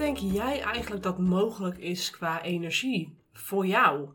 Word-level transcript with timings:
denk 0.00 0.16
jij 0.16 0.62
eigenlijk 0.62 1.02
dat 1.02 1.18
mogelijk 1.18 1.78
is 1.78 2.10
qua 2.10 2.42
energie 2.42 3.18
voor 3.32 3.66
jou? 3.66 4.08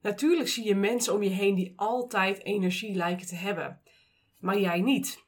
Natuurlijk 0.00 0.48
zie 0.48 0.64
je 0.64 0.74
mensen 0.74 1.14
om 1.14 1.22
je 1.22 1.30
heen 1.30 1.54
die 1.54 1.72
altijd 1.76 2.44
energie 2.44 2.94
lijken 2.94 3.26
te 3.26 3.34
hebben, 3.34 3.80
maar 4.40 4.58
jij 4.58 4.80
niet. 4.80 5.26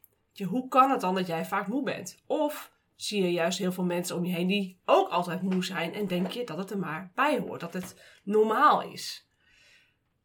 Hoe 0.49 0.69
kan 0.69 0.91
het 0.91 1.01
dan 1.01 1.15
dat 1.15 1.27
jij 1.27 1.45
vaak 1.45 1.67
moe 1.67 1.83
bent? 1.83 2.23
Of 2.27 2.73
zie 2.95 3.23
je 3.23 3.33
juist 3.33 3.59
heel 3.59 3.73
veel 3.73 3.85
mensen 3.85 4.17
om 4.17 4.25
je 4.25 4.33
heen 4.33 4.47
die 4.47 4.81
ook 4.85 5.09
altijd 5.09 5.43
moe 5.43 5.65
zijn 5.65 5.95
en 5.95 6.07
denk 6.07 6.31
je 6.31 6.45
dat 6.45 6.59
het 6.59 6.71
er 6.71 6.79
maar 6.79 7.13
bij 7.15 7.39
hoort, 7.39 7.61
dat 7.61 7.73
het 7.73 8.21
normaal 8.25 8.83
is. 8.83 9.29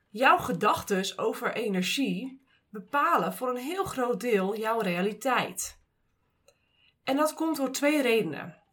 Jouw 0.09 0.37
gedachten 0.37 1.17
over 1.17 1.53
energie 1.53 2.41
bepalen 2.69 3.33
voor 3.33 3.49
een 3.49 3.63
heel 3.63 3.83
groot 3.83 4.21
deel 4.21 4.57
jouw 4.57 4.79
realiteit. 4.79 5.79
En 7.03 7.15
dat 7.15 7.33
komt 7.33 7.57
door 7.57 7.71
twee 7.71 8.01
redenen. 8.01 8.63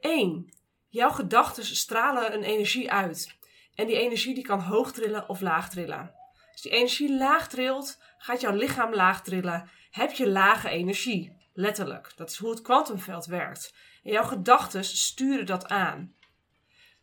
Eén, 0.00 0.54
jouw 0.88 1.10
gedachten 1.10 1.64
stralen 1.64 2.34
een 2.34 2.42
energie 2.42 2.90
uit. 2.90 3.38
En 3.74 3.86
die 3.86 3.98
energie 3.98 4.34
die 4.34 4.44
kan 4.44 4.60
hoog 4.60 4.92
trillen 4.92 5.28
of 5.28 5.40
laag 5.40 5.70
trillen. 5.70 6.14
Als 6.52 6.62
die 6.62 6.72
energie 6.72 7.16
laag 7.16 7.48
trilt, 7.48 8.02
gaat 8.18 8.40
jouw 8.40 8.54
lichaam 8.54 8.94
laag 8.94 9.22
trillen. 9.22 9.70
Heb 9.90 10.12
je 10.12 10.28
lage 10.28 10.68
energie. 10.68 11.38
Letterlijk. 11.52 12.12
Dat 12.16 12.30
is 12.30 12.36
hoe 12.36 12.50
het 12.50 12.62
kwantumveld 12.62 13.26
werkt. 13.26 13.74
En 14.02 14.12
jouw 14.12 14.24
gedachten 14.24 14.84
sturen 14.84 15.46
dat 15.46 15.68
aan. 15.68 16.14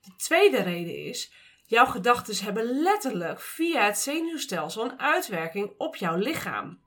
De 0.02 0.16
tweede 0.16 0.62
reden 0.62 1.05
is, 1.05 1.32
jouw 1.66 1.86
gedachten 1.86 2.46
hebben 2.46 2.82
letterlijk 2.82 3.41
via 3.41 3.86
het 3.86 3.98
zenuwstelsel 3.98 4.84
een 4.84 5.00
uitwerking 5.00 5.74
op 5.77 5.96
jouw 5.96 6.16
lichaam. 6.16 6.82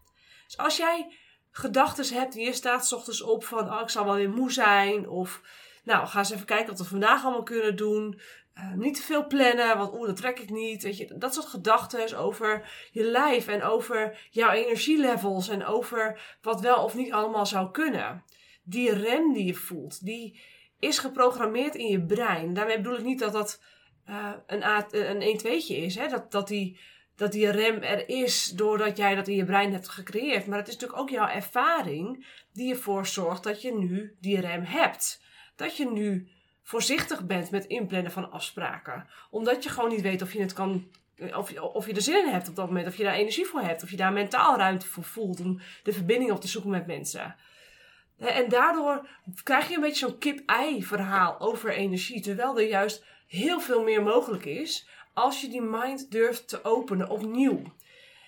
Dus 0.47 0.57
als 0.57 0.77
jij 0.77 1.17
gedachten 1.51 2.15
hebt 2.15 2.35
en 2.35 2.41
je 2.41 2.53
staat 2.53 2.87
s 2.87 2.93
ochtends 2.93 3.23
op 3.23 3.45
van, 3.45 3.73
oh, 3.73 3.81
ik 3.81 3.89
zal 3.89 4.05
wel 4.05 4.15
weer 4.15 4.31
moe 4.31 4.53
zijn, 4.53 5.09
of 5.09 5.41
nou, 5.85 6.07
ga 6.07 6.19
eens 6.19 6.31
even 6.31 6.47
kijken 6.47 6.67
wat 6.67 6.79
we 6.79 6.85
vandaag 6.85 7.23
allemaal 7.23 7.43
kunnen 7.43 7.77
doen. 7.77 8.21
Uh, 8.55 8.73
niet 8.75 8.95
te 8.95 9.03
veel 9.03 9.27
plannen, 9.27 9.79
want 9.79 9.95
oeh, 9.95 10.07
dat 10.07 10.17
trek 10.17 10.39
ik 10.39 10.51
niet. 10.51 10.83
Weet 10.83 10.97
je, 10.97 11.15
dat 11.19 11.35
soort 11.35 11.47
gedachten 11.47 12.19
over 12.19 12.71
je 12.91 13.03
lijf 13.03 13.49
en 13.49 13.63
over 13.63 14.29
jouw 14.31 14.51
energielevels 14.51 15.49
en 15.49 15.65
over 15.65 16.37
wat 16.43 16.61
wel 16.61 16.85
of 16.85 16.95
niet 16.95 17.13
allemaal 17.13 17.47
zou 17.47 17.71
kunnen. 17.71 18.25
Die 18.63 18.93
rem 18.93 19.33
die 19.33 19.45
je 19.45 19.55
voelt, 19.55 20.05
die 20.05 20.41
is 20.79 20.99
geprogrammeerd 20.99 21.75
in 21.75 21.87
je 21.87 22.05
brein. 22.05 22.55
Daarmee 22.55 22.77
bedoel 22.77 22.99
ik 22.99 23.05
niet 23.05 23.19
dat 23.19 23.33
dat 23.33 23.63
uh, 24.09 24.33
een, 24.47 24.63
een 24.91 25.21
1 25.21 25.37
2 25.37 25.67
is. 25.67 25.95
Hè? 25.95 26.09
Dat, 26.09 26.33
dat, 26.33 26.49
die, 26.49 26.79
dat 27.17 27.33
die 27.33 27.51
rem 27.51 27.83
er 27.83 28.09
is 28.09 28.45
doordat 28.45 28.97
jij 28.97 29.15
dat 29.15 29.29
in 29.29 29.37
je 29.37 29.45
brein 29.45 29.73
hebt 29.73 29.89
gecreëerd. 29.89 30.47
Maar 30.47 30.59
het 30.59 30.69
is 30.69 30.75
natuurlijk 30.75 31.01
ook 31.01 31.11
jouw 31.11 31.29
ervaring 31.29 32.27
die 32.53 32.75
ervoor 32.75 33.07
zorgt 33.07 33.43
dat 33.43 33.63
je 33.63 33.75
nu 33.75 34.17
die 34.21 34.41
rem 34.41 34.63
hebt. 34.63 35.23
Dat 35.61 35.77
je 35.77 35.91
nu 35.91 36.29
voorzichtig 36.63 37.27
bent 37.27 37.51
met 37.51 37.67
inplannen 37.67 38.13
van 38.13 38.31
afspraken. 38.31 39.07
Omdat 39.31 39.63
je 39.63 39.71
gewoon 39.71 39.91
niet 39.91 40.01
weet 40.01 40.23
of 40.23 40.33
je 40.33 40.41
het 40.41 40.53
kan. 40.53 40.91
Of 41.37 41.61
of 41.61 41.87
je 41.87 41.95
er 41.95 42.03
zin 42.03 42.25
in 42.25 42.33
hebt 42.33 42.49
op 42.49 42.57
dat 42.57 42.67
moment, 42.67 42.87
of 42.87 42.97
je 42.97 43.05
daar 43.05 43.15
energie 43.15 43.47
voor 43.47 43.61
hebt, 43.61 43.83
of 43.83 43.91
je 43.91 43.97
daar 43.97 44.13
mentaal 44.13 44.57
ruimte 44.57 44.87
voor 44.87 45.05
voelt 45.05 45.41
om 45.41 45.61
de 45.83 45.93
verbinding 45.93 46.31
op 46.31 46.41
te 46.41 46.49
zoeken 46.49 46.71
met 46.71 46.87
mensen. 46.87 47.37
En 48.19 48.49
daardoor 48.49 49.09
krijg 49.43 49.69
je 49.69 49.75
een 49.75 49.81
beetje 49.81 50.07
zo'n 50.07 50.19
kip-ei 50.19 50.85
verhaal 50.85 51.41
over 51.41 51.73
energie, 51.73 52.21
terwijl 52.21 52.59
er 52.59 52.69
juist 52.69 53.05
heel 53.27 53.61
veel 53.61 53.83
meer 53.83 54.03
mogelijk 54.03 54.45
is 54.45 54.89
als 55.15 55.41
je 55.41 55.49
die 55.49 55.63
mind 55.63 56.11
durft 56.11 56.49
te 56.49 56.65
openen 56.65 57.11
opnieuw. 57.11 57.63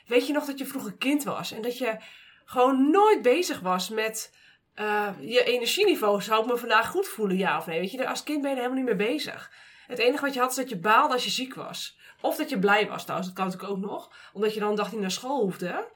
Weet 0.06 0.27
je 0.27 0.33
nog 0.33 0.44
dat 0.44 0.58
je 0.58 0.66
vroeger 0.66 0.97
kind 0.97 1.25
was 1.25 1.53
en 1.53 1.62
dat 1.62 1.78
je 1.78 1.97
gewoon 2.44 2.91
nooit 2.91 3.22
bezig 3.22 3.60
was 3.60 3.88
met 3.88 4.33
uh, 4.77 5.09
je 5.20 5.45
energieniveau. 5.45 6.22
Zou 6.22 6.43
ik 6.43 6.50
me 6.50 6.56
vandaag 6.56 6.88
goed 6.88 7.09
voelen, 7.09 7.37
ja 7.37 7.59
of 7.59 7.66
nee? 7.66 7.81
Weet 7.81 7.91
je, 7.91 8.09
als 8.09 8.22
kind 8.22 8.41
ben 8.41 8.50
je 8.50 8.56
er 8.56 8.62
helemaal 8.62 8.84
niet 8.84 8.97
mee 8.97 9.09
bezig. 9.09 9.53
Het 9.87 9.99
enige 9.99 10.25
wat 10.25 10.34
je 10.34 10.41
had 10.41 10.50
is 10.50 10.56
dat 10.56 10.69
je 10.69 10.78
baalde 10.78 11.12
als 11.12 11.25
je 11.25 11.31
ziek 11.31 11.55
was. 11.55 11.99
Of 12.21 12.37
dat 12.37 12.50
je 12.50 12.59
blij 12.59 12.88
was 12.88 13.03
trouwens, 13.03 13.28
dat 13.28 13.38
kan 13.38 13.47
natuurlijk 13.47 13.72
ook 13.72 13.91
nog. 13.91 14.12
Omdat 14.33 14.55
je 14.55 14.60
dan 14.60 14.77
dacht 14.77 14.93
niet 14.93 15.00
naar 15.00 15.10
school 15.10 15.41
hoefde. 15.41 15.88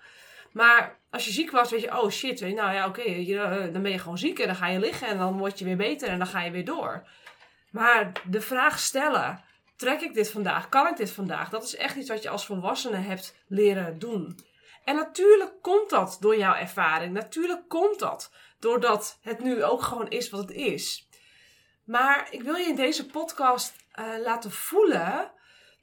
Maar 0.53 0.99
als 1.11 1.25
je 1.25 1.33
ziek 1.33 1.51
was, 1.51 1.71
weet 1.71 1.81
je, 1.81 2.03
oh 2.03 2.11
shit, 2.11 2.41
nou 2.41 2.55
ja, 2.55 2.87
oké, 2.87 3.01
okay, 3.01 3.73
dan 3.73 3.83
ben 3.83 3.91
je 3.91 3.99
gewoon 3.99 4.19
ziek 4.19 4.39
en 4.39 4.47
dan 4.47 4.57
ga 4.57 4.69
je 4.69 4.79
liggen 4.79 5.09
en 5.09 5.19
dan 5.19 5.39
word 5.39 5.59
je 5.59 5.65
weer 5.65 5.77
beter 5.77 6.09
en 6.09 6.19
dan 6.19 6.27
ga 6.27 6.43
je 6.43 6.51
weer 6.51 6.65
door. 6.65 7.07
Maar 7.71 8.13
de 8.25 8.41
vraag 8.41 8.79
stellen, 8.79 9.45
trek 9.77 10.01
ik 10.01 10.15
dit 10.15 10.31
vandaag? 10.31 10.69
Kan 10.69 10.87
ik 10.87 10.97
dit 10.97 11.11
vandaag? 11.11 11.49
Dat 11.49 11.63
is 11.63 11.77
echt 11.77 11.97
iets 11.97 12.09
wat 12.09 12.23
je 12.23 12.29
als 12.29 12.47
volwassene 12.47 12.97
hebt 12.97 13.37
leren 13.47 13.99
doen. 13.99 14.39
En 14.85 14.95
natuurlijk 14.95 15.53
komt 15.63 15.91
dat 15.91 16.17
door 16.21 16.37
jouw 16.37 16.55
ervaring. 16.55 17.13
Natuurlijk 17.13 17.69
komt 17.69 17.99
dat 17.99 18.33
doordat 18.67 19.19
het 19.23 19.41
nu 19.41 19.65
ook 19.65 19.83
gewoon 19.83 20.09
is 20.09 20.31
wat 20.31 20.41
het 20.41 20.51
is. 20.51 21.09
Maar 21.85 22.29
ik 22.31 22.43
wil 22.43 22.55
je 22.55 22.69
in 22.69 22.77
deze 22.77 23.07
podcast 23.07 23.77
uh, 23.99 24.19
laten 24.25 24.53
voelen 24.53 25.33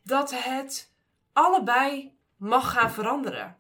dat 0.02 0.32
het 0.44 0.94
allebei 1.34 2.18
mag 2.38 2.72
gaan 2.72 2.92
veranderen. 2.92 3.58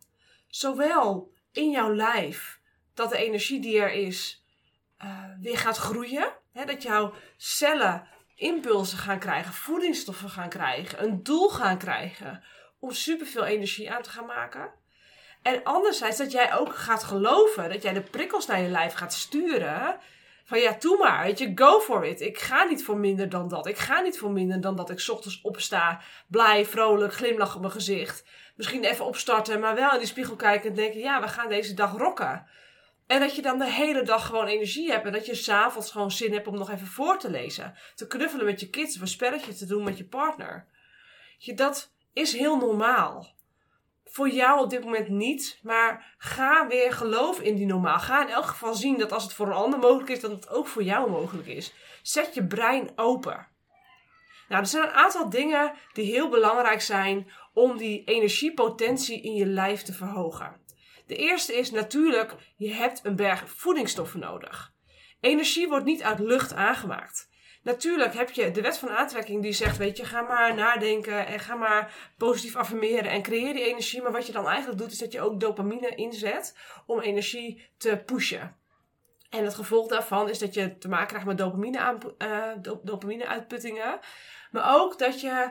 Zowel 0.47 1.33
in 1.51 1.69
jouw 1.69 1.94
lijf, 1.94 2.59
dat 2.94 3.09
de 3.09 3.17
energie 3.17 3.59
die 3.59 3.79
er 3.79 3.91
is 3.91 4.45
uh, 5.03 5.23
weer 5.39 5.57
gaat 5.57 5.78
groeien. 5.78 6.33
Hè, 6.51 6.66
dat 6.66 6.83
jouw 6.83 7.13
cellen 7.38 8.07
impulsen 8.35 8.97
gaan 8.97 9.19
krijgen, 9.19 9.53
voedingsstoffen 9.53 10.29
gaan 10.29 10.50
krijgen, 10.50 11.03
een 11.03 11.23
doel 11.23 11.50
gaan 11.50 11.78
krijgen 11.78 12.44
om 12.79 12.91
superveel 12.91 13.45
energie 13.45 13.91
aan 13.91 14.01
te 14.01 14.09
gaan 14.09 14.25
maken. 14.25 14.72
En 15.43 15.63
anderzijds 15.63 16.17
dat 16.17 16.31
jij 16.31 16.53
ook 16.53 16.75
gaat 16.75 17.03
geloven, 17.03 17.69
dat 17.69 17.81
jij 17.81 17.93
de 17.93 18.01
prikkels 18.01 18.45
naar 18.45 18.61
je 18.61 18.69
lijf 18.69 18.93
gaat 18.93 19.13
sturen. 19.13 19.99
Van 20.43 20.59
ja, 20.59 20.75
doe 20.79 20.97
maar, 20.97 21.27
je, 21.27 21.51
go 21.55 21.79
for 21.79 22.05
it. 22.05 22.21
Ik 22.21 22.39
ga 22.39 22.63
niet 22.63 22.83
voor 22.83 22.97
minder 22.97 23.29
dan 23.29 23.47
dat. 23.47 23.67
Ik 23.67 23.77
ga 23.77 24.01
niet 24.01 24.17
voor 24.17 24.31
minder 24.31 24.61
dan 24.61 24.75
dat 24.75 24.89
ik 24.89 25.07
ochtends 25.07 25.41
opsta, 25.41 26.01
blij, 26.27 26.65
vrolijk, 26.65 27.13
glimlach 27.13 27.55
op 27.55 27.61
mijn 27.61 27.73
gezicht. 27.73 28.25
Misschien 28.55 28.83
even 28.83 29.05
opstarten, 29.05 29.59
maar 29.59 29.75
wel 29.75 29.91
in 29.91 29.97
die 29.97 30.07
spiegel 30.07 30.35
kijken 30.35 30.69
en 30.69 30.75
denken, 30.75 30.99
ja, 30.99 31.21
we 31.21 31.27
gaan 31.27 31.49
deze 31.49 31.73
dag 31.73 31.97
rocken. 31.97 32.47
En 33.07 33.19
dat 33.19 33.35
je 33.35 33.41
dan 33.41 33.59
de 33.59 33.71
hele 33.71 34.03
dag 34.03 34.25
gewoon 34.25 34.47
energie 34.47 34.91
hebt. 34.91 35.05
En 35.05 35.11
dat 35.11 35.25
je 35.25 35.35
s'avonds 35.35 35.91
gewoon 35.91 36.11
zin 36.11 36.33
hebt 36.33 36.47
om 36.47 36.57
nog 36.57 36.71
even 36.71 36.87
voor 36.87 37.19
te 37.19 37.29
lezen. 37.29 37.73
Te 37.95 38.07
knuffelen 38.07 38.45
met 38.45 38.59
je 38.59 38.69
kids 38.69 38.95
of 38.95 39.01
een 39.01 39.07
spelletje 39.07 39.53
te 39.53 39.65
doen 39.65 39.83
met 39.83 39.97
je 39.97 40.05
partner. 40.05 40.67
Je, 41.37 41.53
dat 41.53 41.91
is 42.13 42.33
heel 42.33 42.57
normaal 42.57 43.35
voor 44.05 44.29
jou 44.29 44.59
op 44.59 44.69
dit 44.69 44.83
moment 44.83 45.09
niet. 45.09 45.59
Maar 45.61 46.15
ga 46.17 46.67
weer 46.67 46.93
geloof 46.93 47.39
in 47.39 47.55
die 47.55 47.65
normaal. 47.65 47.99
Ga 47.99 48.21
in 48.21 48.33
elk 48.33 48.45
geval 48.45 48.73
zien 48.73 48.97
dat 48.97 49.11
als 49.11 49.23
het 49.23 49.33
voor 49.33 49.47
een 49.47 49.53
ander 49.53 49.79
mogelijk 49.79 50.09
is, 50.09 50.19
dat 50.19 50.31
het 50.31 50.49
ook 50.49 50.67
voor 50.67 50.83
jou 50.83 51.09
mogelijk 51.09 51.47
is. 51.47 51.73
Zet 52.01 52.33
je 52.33 52.47
brein 52.47 52.91
open. 52.95 53.47
Nou, 54.47 54.61
er 54.61 54.67
zijn 54.67 54.83
een 54.83 54.93
aantal 54.93 55.29
dingen 55.29 55.73
die 55.93 56.11
heel 56.11 56.29
belangrijk 56.29 56.81
zijn 56.81 57.31
om 57.53 57.77
die 57.77 58.03
energiepotentie 58.03 59.21
in 59.21 59.33
je 59.33 59.45
lijf 59.45 59.81
te 59.81 59.93
verhogen. 59.93 60.61
De 61.07 61.15
eerste 61.15 61.53
is 61.53 61.71
natuurlijk, 61.71 62.35
je 62.57 62.73
hebt 62.73 63.05
een 63.05 63.15
berg 63.15 63.49
voedingsstoffen 63.49 64.19
nodig. 64.19 64.73
Energie 65.19 65.67
wordt 65.67 65.85
niet 65.85 66.03
uit 66.03 66.19
lucht 66.19 66.53
aangemaakt. 66.53 67.29
Natuurlijk 67.63 68.13
heb 68.13 68.31
je 68.31 68.51
de 68.51 68.62
wet 68.62 68.78
van 68.78 68.90
aantrekking 68.90 69.41
die 69.41 69.53
zegt, 69.53 69.78
weet 69.78 69.97
je, 69.97 70.06
ga 70.06 70.22
maar 70.22 70.56
nadenken 70.56 71.28
en 71.28 71.40
ga 71.40 71.56
maar 71.56 71.94
positief 72.18 72.56
affirmeren 72.56 73.12
en 73.12 73.22
creëer 73.22 73.53
die 73.53 73.66
energie. 73.66 74.01
Maar 74.01 74.12
wat 74.12 74.28
je 74.28 74.34
dan 74.34 74.47
eigenlijk 74.47 74.79
doet, 74.79 74.91
is 74.91 74.97
dat 74.97 75.12
je 75.12 75.22
ook 75.22 75.40
dopamine 75.40 75.96
inzet 75.96 76.57
om 76.85 77.00
energie 77.00 77.69
te 77.78 78.01
pushen. 78.06 78.56
En 79.29 79.44
het 79.44 79.56
gevolg 79.56 79.88
daarvan 79.88 80.29
is 80.29 80.40
dat 80.40 80.53
je 80.53 80.78
te 80.78 80.90
maken 80.90 81.07
krijgt 81.07 81.25
met 81.25 81.38
dopamine, 81.38 81.97
dopamine 82.84 83.28
uitputtingen. 83.28 84.00
Maar 84.51 84.75
ook 84.75 85.00
dat 85.00 85.22
je 85.22 85.50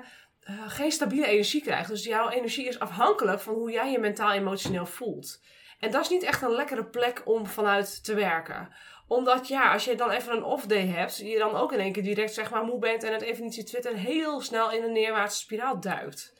uh, 0.50 0.62
geen 0.66 0.92
stabiele 0.92 1.26
energie 1.26 1.62
krijgt. 1.62 1.88
Dus 1.88 2.04
jouw 2.04 2.28
energie 2.28 2.68
is 2.68 2.78
afhankelijk 2.78 3.40
van 3.40 3.54
hoe 3.54 3.70
jij 3.70 3.90
je 3.90 3.98
mentaal 3.98 4.32
emotioneel 4.32 4.86
voelt. 4.86 5.40
En 5.78 5.90
dat 5.90 6.02
is 6.02 6.08
niet 6.08 6.22
echt 6.22 6.42
een 6.42 6.54
lekkere 6.54 6.84
plek 6.84 7.22
om 7.24 7.46
vanuit 7.46 8.04
te 8.04 8.14
werken 8.14 8.74
omdat 9.12 9.48
ja, 9.48 9.72
als 9.72 9.84
je 9.84 9.94
dan 9.94 10.10
even 10.10 10.36
een 10.36 10.44
off 10.44 10.66
day 10.66 10.86
hebt, 10.86 11.16
je 11.16 11.38
dan 11.38 11.54
ook 11.54 11.72
in 11.72 11.78
één 11.78 11.92
keer 11.92 12.02
direct 12.02 12.34
zeg 12.34 12.50
maar 12.50 12.64
moe 12.64 12.78
bent 12.78 13.02
en 13.02 13.12
het 13.12 13.54
zitten 13.54 13.90
en 13.90 13.96
heel 13.96 14.40
snel 14.40 14.70
in 14.70 14.82
een 14.82 14.92
neerwaartse 14.92 15.40
spiraal 15.40 15.80
duikt. 15.80 16.34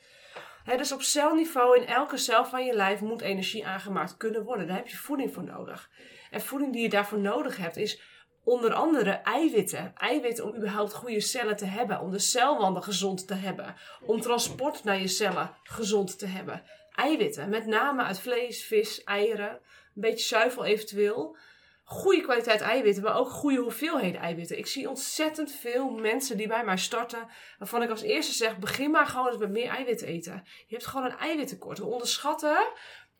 dus 0.77 0.91
op 0.91 1.01
celniveau 1.01 1.77
in 1.77 1.87
elke 1.87 2.17
cel 2.17 2.45
van 2.45 2.65
je 2.65 2.73
lijf 2.73 2.99
moet 2.99 3.21
energie 3.21 3.65
aangemaakt 3.65 4.17
kunnen 4.17 4.43
worden. 4.43 4.67
Daar 4.67 4.75
heb 4.75 4.87
je 4.87 4.97
voeding 4.97 5.33
voor 5.33 5.43
nodig. 5.43 5.89
En 6.31 6.41
voeding 6.41 6.73
die 6.73 6.81
je 6.81 6.89
daarvoor 6.89 7.19
nodig 7.19 7.57
hebt 7.57 7.77
is 7.77 8.01
onder 8.43 8.73
andere 8.73 9.11
eiwitten. 9.11 9.93
Eiwitten 9.95 10.45
om 10.45 10.55
überhaupt 10.55 10.93
goede 10.93 11.19
cellen 11.19 11.55
te 11.55 11.65
hebben. 11.65 11.99
Om 11.99 12.11
de 12.11 12.19
celwanden 12.19 12.83
gezond 12.83 13.27
te 13.27 13.33
hebben. 13.33 13.75
Om 14.01 14.21
transport 14.21 14.83
naar 14.83 14.99
je 14.99 15.07
cellen 15.07 15.55
gezond 15.63 16.19
te 16.19 16.25
hebben. 16.25 16.63
Eiwitten, 16.91 17.49
met 17.49 17.65
name 17.65 18.03
uit 18.03 18.19
vlees, 18.19 18.65
vis, 18.65 19.03
eieren. 19.03 19.49
Een 19.49 20.01
beetje 20.01 20.25
zuivel 20.25 20.65
eventueel 20.65 21.37
goede 21.83 22.21
kwaliteit 22.21 22.61
eiwitten, 22.61 23.03
maar 23.03 23.17
ook 23.17 23.29
goede 23.29 23.59
hoeveelheden 23.59 24.21
eiwitten. 24.21 24.57
Ik 24.57 24.67
zie 24.67 24.89
ontzettend 24.89 25.51
veel 25.51 25.89
mensen 25.89 26.37
die 26.37 26.47
bij 26.47 26.63
mij 26.63 26.77
starten, 26.77 27.27
waarvan 27.57 27.81
ik 27.81 27.89
als 27.89 28.01
eerste 28.01 28.33
zeg: 28.33 28.57
begin 28.57 28.91
maar 28.91 29.07
gewoon 29.07 29.27
eens 29.27 29.37
met 29.37 29.51
meer 29.51 29.69
eiwitten 29.69 30.07
eten. 30.07 30.43
Je 30.67 30.75
hebt 30.75 30.87
gewoon 30.87 31.05
een 31.05 31.17
eiwittekort. 31.17 31.77
We 31.77 31.85
onderschatten 31.85 32.57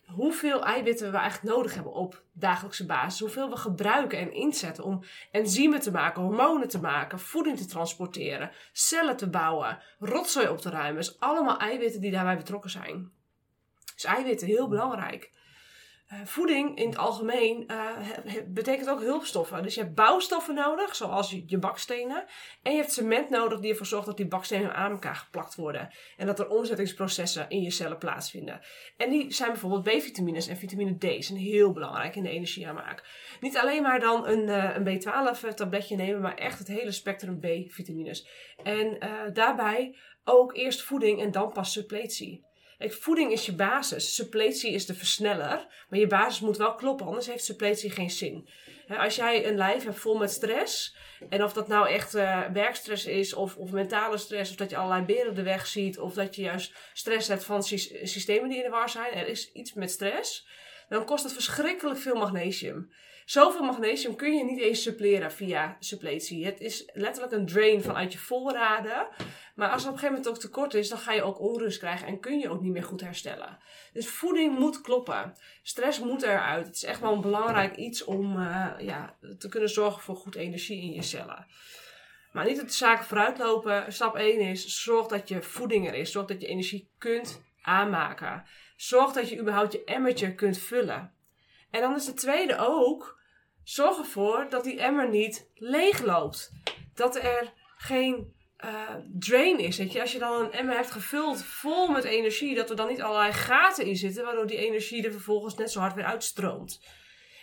hoeveel 0.06 0.63
eiwitten 0.63 1.12
we 1.12 1.18
eigenlijk 1.18 1.56
nodig 1.56 1.74
hebben 1.74 1.94
op 1.94 2.24
dagelijkse 2.33 2.86
basis. 2.86 3.19
Hoeveel 3.19 3.50
we 3.50 3.57
gebruiken 3.57 4.19
en 4.19 4.33
inzetten 4.33 4.83
om 4.83 5.04
enzymen 5.31 5.80
te 5.80 5.92
maken, 5.92 6.21
hormonen 6.21 6.68
te 6.68 6.80
maken, 6.80 7.19
voeding 7.19 7.57
te 7.57 7.65
transporteren, 7.65 8.51
cellen 8.71 9.18
te 9.18 9.30
bouwen, 9.30 9.80
rotzooi 10.00 10.48
op 10.48 10.57
te 10.57 10.69
ruimen. 10.69 10.95
Dus 10.95 11.19
allemaal 11.19 11.60
eiwitten 11.60 12.01
die 12.01 12.12
daarbij 12.12 12.38
betrokken 12.38 12.69
zijn. 12.69 13.12
Dus 13.94 14.04
eiwitten, 14.04 14.48
heel 14.48 14.68
belangrijk. 14.68 15.31
Eh, 16.13 16.19
voeding 16.25 16.77
in 16.77 16.89
het 16.89 16.98
algemeen 16.98 17.71
uh, 17.71 17.98
betekent 18.48 18.89
ook 18.89 19.01
hulpstoffen. 19.01 19.63
Dus 19.63 19.75
je 19.75 19.81
hebt 19.81 19.95
bouwstoffen 19.95 20.56
nodig, 20.56 20.95
zoals 20.95 21.31
je, 21.45 21.57
bakstenen. 21.57 22.25
En 22.62 22.71
je 22.71 22.77
hebt 22.77 22.92
cement 22.92 23.30
nodig 23.30 23.60
die 23.60 23.69
ervoor 23.69 23.86
zorgt 23.86 24.06
dat 24.06 24.18
die 24.18 24.27
bakstenen 24.27 24.75
aan 24.75 24.92
elkaar 24.92 25.15
geplakt 25.15 25.56
worden. 25.56 25.94
En 26.18 26.25
dat 26.25 26.39
er 26.39 26.50
omzettingsprocessen 26.50 27.50
in 27.50 27.62
je 27.62 27.69
cellen 27.69 27.98
plaatsvinden. 27.98 28.62
En 28.98 29.10
die 29.10 29.33
zijn 29.33 29.51
bijvoorbeeld 29.51 29.83
B-vitamines 29.83 30.48
en 30.48 30.57
vitamine 30.57 30.98
D. 30.98 31.25
zijn 31.25 31.39
heel 31.39 31.71
belangrijk 31.71 32.15
in 32.15 32.24
de 32.24 32.30
energieaanmaak. 32.30 33.04
Niet 33.39 33.57
alleen 33.57 33.81
maar 33.81 34.00
dan 34.00 34.27
een, 34.27 34.48
uh, 34.48 34.75
een 34.75 35.01
B12 35.01 35.54
tabletje 35.54 35.95
nemen, 35.95 36.21
maar 36.21 36.36
echt 36.36 36.60
het 36.60 36.68
hele 36.68 36.92
spectrum 36.92 37.39
B-vitamines. 37.39 38.27
En 38.63 38.98
daarbij 39.33 39.98
ook 40.24 40.56
eerst 40.56 40.81
voeding 40.81 41.21
en 41.21 41.31
dan 41.31 41.51
pas 41.51 41.71
suppletie 41.71 42.51
voeding 42.92 43.32
is 43.32 43.46
je 43.46 43.54
basis. 43.54 44.16
Suppletie 44.16 44.72
is 44.72 44.86
de 44.86 44.94
versneller. 44.94 45.68
Maar 45.90 46.00
je 46.00 46.08
basis 46.08 46.40
moet 46.40 46.58
wel 46.58 46.76
kloppen, 46.76 47.06
anders 47.06 47.28
heeft 47.28 47.44
suppletie 47.44 47.90
geen 47.90 48.10
zin. 48.10 48.48
als 48.88 49.16
jij 49.16 49.48
een 49.48 49.58
lijf 49.58 49.84
hebt 49.84 50.00
vol 50.00 50.18
met 50.18 50.32
stress, 50.32 50.96
en 51.30 51.44
of 51.44 51.54
dat 51.54 51.68
nou 51.68 51.90
echt 51.90 52.16
uh, 52.16 52.42
werkstress 52.54 53.06
is, 53.06 53.34
of, 53.34 53.56
of 53.56 53.72
mentale 53.72 54.18
stress, 54.18 54.52
of 54.52 54.58
dat 54.58 54.70
je 54.70 54.78
allerlei 54.78 55.06
beren 55.06 55.36
de 55.36 55.44
weg 55.44 55.68
ziet, 55.68 56.00
of 56.00 56.14
dat 56.14 56.36
je 56.36 56.42
juist 56.42 56.74
stress 56.94 57.28
hebt 57.28 57.44
van 57.44 57.64
systemen 57.64 58.50
die 58.50 58.58
in 58.58 58.64
de 58.64 58.70
war 58.70 58.90
zijn, 58.90 59.14
er 59.14 59.28
is 59.28 59.52
iets 59.52 59.74
met 59.74 59.92
stress, 59.92 60.48
dan 60.90 61.06
kost 61.06 61.24
het 61.24 61.34
verschrikkelijk 61.34 62.00
veel 62.00 62.16
magnesium. 62.16 62.92
Zoveel 63.25 63.64
magnesium 63.64 64.16
kun 64.16 64.38
je 64.38 64.44
niet 64.44 64.60
eens 64.60 64.81
suppleren 64.81 65.31
via 65.31 65.78
suppletie. 65.80 66.46
Het 66.46 66.60
is 66.60 66.90
letterlijk 66.94 67.34
een 67.34 67.46
drain 67.46 67.81
vanuit 67.81 68.14
je 68.14 68.20
voorraden. 68.20 69.08
Maar 69.56 69.70
als 69.70 69.81
er 69.84 69.88
op 69.88 69.94
een 69.94 70.00
gegeven 70.00 70.22
moment 70.22 70.28
ook 70.28 70.42
tekort 70.42 70.74
is, 70.74 70.90
dan 70.90 70.98
ga 70.98 71.14
je 71.14 71.24
ook 71.24 71.40
onrust 71.40 71.80
krijgen 71.80 72.08
en 72.08 72.20
kun 72.20 72.40
je 72.40 72.50
ook 72.50 72.62
niet 72.62 72.72
meer 72.72 72.84
goed 72.84 73.02
herstellen. 73.02 73.58
Dus 73.94 74.10
voeding 74.10 74.60
moet 74.60 74.81
kloppen. 74.81 75.36
Stress 75.62 76.00
moet 76.00 76.22
eruit. 76.22 76.66
Het 76.66 76.75
is 76.75 76.84
echt 76.84 77.00
wel 77.00 77.14
een 77.14 77.22
belangrijk 77.22 77.75
iets 77.75 78.04
om 78.04 78.38
uh, 78.38 78.68
ja, 78.80 79.18
te 79.38 79.50
kunnen 79.50 79.70
zorgen 79.70 80.02
voor 80.02 80.16
goed 80.16 80.36
energie 80.36 80.81
in 80.81 80.94
je 80.94 81.02
cellen. 81.02 81.46
Maar 82.31 82.46
niet 82.46 82.58
dat 82.58 82.68
de 82.68 82.74
zaken 82.74 83.06
vooruitlopen. 83.06 83.94
Stap 83.94 84.16
1 84.16 84.40
is: 84.40 84.84
zorg 84.84 85.08
dat 85.08 85.28
je 85.28 85.42
voeding 85.42 85.88
er 85.88 85.94
is. 85.94 86.12
Zorg 86.12 86.28
dat 86.28 86.42
je 86.42 86.48
energie 86.48 86.90
kunt 86.98 87.42
aanmaken. 87.62 88.44
Zorg 88.75 89.14
dat 89.14 89.30
je 89.30 89.40
überhaupt 89.40 89.72
je 89.72 89.84
emmertje 89.84 90.36
kunt 90.36 90.58
vullen. 90.58 91.14
En 91.74 91.81
dan 91.81 91.96
is 91.96 92.06
de 92.06 92.14
tweede 92.14 92.58
ook: 92.58 93.20
zorg 93.64 93.98
ervoor 93.98 94.48
dat 94.50 94.64
die 94.64 94.80
emmer 94.80 95.10
niet 95.10 95.50
leeg 95.56 96.02
loopt. 96.02 96.52
Dat 96.94 97.16
er 97.16 97.54
geen 97.78 98.34
uh, 98.66 98.96
drain 99.20 99.60
is. 99.60 99.78
Weet 99.78 99.92
je? 99.92 100.02
Als 100.02 100.12
je 100.12 100.20
dan 100.20 100.42
een 100.42 100.52
emmer 100.52 100.75
hebt 100.75 100.92
gevuld 100.92 101.44
vol 101.44 101.88
met 101.88 102.04
energie, 102.04 102.56
dat 102.56 102.70
er 102.70 102.75
dan 102.75 102.88
niet 102.88 103.02
allerlei 103.02 103.34
gaten 103.34 103.86
in 103.86 103.96
zitten, 103.96 104.24
waardoor 104.24 104.48
die 104.48 104.58
energie 104.58 105.06
er 105.06 105.12
vervolgens 105.12 105.56
net 105.56 105.72
zo 105.72 105.80
hard 105.80 105.96
weer 105.96 106.06
uitstroomt. 106.06 106.81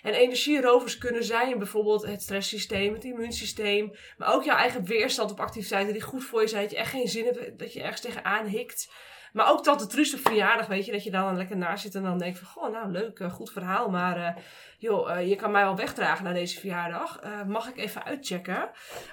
En 0.03 0.15
energierovers 0.15 0.99
kunnen 0.99 1.25
zijn 1.25 1.59
bijvoorbeeld 1.59 2.06
het 2.06 2.23
stresssysteem, 2.23 2.94
het 2.94 3.05
immuunsysteem, 3.05 3.93
maar 4.17 4.35
ook 4.35 4.44
jouw 4.44 4.56
eigen 4.56 4.85
weerstand 4.85 5.31
op 5.31 5.41
activiteiten 5.41 5.93
die 5.93 6.03
goed 6.03 6.25
voor 6.25 6.41
je 6.41 6.49
zijn, 6.49 6.62
dat 6.62 6.71
je 6.71 6.77
echt 6.77 6.91
geen 6.91 7.09
zin 7.09 7.25
hebt, 7.25 7.59
dat 7.59 7.73
je 7.73 7.82
ergens 7.82 8.00
tegenaan 8.00 8.47
hikt. 8.47 8.93
Maar 9.32 9.50
ook 9.50 9.67
het 9.67 9.91
Truus 9.91 10.15
op 10.15 10.21
verjaardag, 10.21 10.67
weet 10.67 10.87
je, 10.87 10.93
dat 10.93 11.05
je 11.05 11.11
dan 11.11 11.37
lekker 11.37 11.56
naast 11.56 11.82
zit 11.82 11.94
en 11.94 12.03
dan 12.03 12.19
denkt 12.19 12.38
van, 12.38 12.49
goh, 12.49 12.73
nou 12.73 12.91
leuk, 12.91 13.19
uh, 13.19 13.32
goed 13.32 13.53
verhaal, 13.53 13.91
maar 13.91 14.19
uh, 14.19 14.43
joh, 14.79 15.11
uh, 15.11 15.29
je 15.29 15.37
kan 15.37 15.50
mij 15.50 15.62
wel 15.62 15.77
wegdragen 15.77 16.25
naar 16.25 16.35
deze 16.35 16.59
verjaardag. 16.59 17.21
mag 17.47 17.69
ik 17.69 17.77
even 17.77 18.05
uitchecken? 18.05 18.71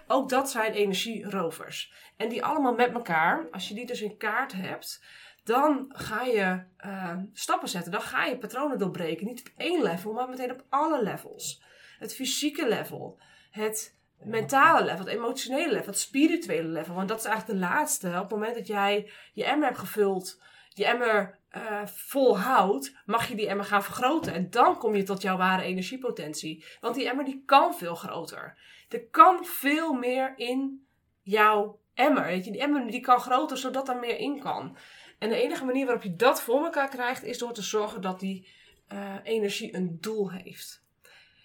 Ook 0.07 0.29
dat 0.29 0.49
zijn 0.49 0.73
energierovers. 0.73 1.93
En 2.17 2.29
die 2.29 2.43
allemaal 2.43 2.73
met 2.73 2.93
elkaar, 2.93 3.47
als 3.51 3.67
je 3.67 3.73
die 3.73 3.85
dus 3.85 4.01
in 4.01 4.17
kaart 4.17 4.53
hebt, 4.53 5.03
dan 5.43 5.85
ga 5.87 6.23
je 6.23 6.63
stappen 7.33 7.69
zetten. 7.69 7.91
Dan 7.91 8.01
ga 8.01 8.25
je 8.25 8.37
patronen 8.37 8.77
doorbreken. 8.77 9.25
Niet 9.25 9.39
op 9.39 9.51
één 9.57 9.83
level, 9.83 10.13
maar 10.13 10.29
meteen 10.29 10.51
op 10.51 10.65
alle 10.69 11.03
levels. 11.03 11.63
Het 11.99 12.15
fysieke 12.15 12.67
level. 12.67 13.19
Het 13.51 13.96
mentale 14.23 14.83
level, 14.83 15.05
het 15.05 15.13
emotionele 15.15 15.71
level, 15.71 15.85
het 15.85 15.99
spirituele 15.99 16.67
level. 16.67 16.95
Want 16.95 17.07
dat 17.07 17.19
is 17.19 17.25
eigenlijk 17.25 17.59
de 17.59 17.65
laatste. 17.65 18.07
Op 18.07 18.13
het 18.13 18.29
moment 18.29 18.55
dat 18.55 18.67
jij 18.67 19.11
je 19.33 19.45
emmer 19.45 19.67
hebt 19.67 19.79
gevuld, 19.79 20.41
je 20.69 20.85
emmer 20.85 21.37
uh, 21.55 21.85
vol 21.85 22.39
houdt, 22.39 22.95
mag 23.05 23.27
je 23.27 23.35
die 23.35 23.47
emmer 23.47 23.65
gaan 23.65 23.83
vergroten. 23.83 24.33
En 24.33 24.49
dan 24.49 24.77
kom 24.77 24.95
je 24.95 25.03
tot 25.03 25.21
jouw 25.21 25.37
ware 25.37 25.63
energiepotentie. 25.63 26.65
Want 26.81 26.95
die 26.95 27.09
emmer 27.09 27.25
die 27.25 27.43
kan 27.45 27.75
veel 27.75 27.95
groter. 27.95 28.57
Er 28.89 29.07
kan 29.07 29.45
veel 29.45 29.93
meer 29.93 30.33
in 30.37 30.87
jouw 31.21 31.79
emmer. 31.93 32.31
Je? 32.31 32.51
Die 32.51 32.61
emmer 32.61 32.91
die 32.91 33.01
kan 33.01 33.19
groter, 33.19 33.57
zodat 33.57 33.89
er 33.89 33.97
meer 33.97 34.17
in 34.17 34.39
kan. 34.39 34.77
En 35.19 35.29
de 35.29 35.41
enige 35.41 35.65
manier 35.65 35.85
waarop 35.85 36.03
je 36.03 36.15
dat 36.15 36.41
voor 36.41 36.63
elkaar 36.63 36.89
krijgt, 36.89 37.23
is 37.23 37.37
door 37.37 37.53
te 37.53 37.61
zorgen 37.61 38.01
dat 38.01 38.19
die 38.19 38.47
uh, 38.93 39.15
energie 39.23 39.75
een 39.75 39.97
doel 40.01 40.31
heeft. 40.31 40.85